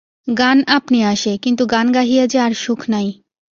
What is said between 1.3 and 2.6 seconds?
কিন্তু গান গাহিয়া যে আর